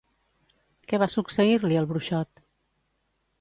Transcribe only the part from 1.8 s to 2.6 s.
al bruixot?